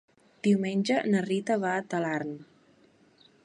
Diumenge 0.45 0.97
na 1.11 1.21
Rita 1.27 1.57
va 1.67 1.73
a 1.77 1.83
Talarn. 1.93 2.33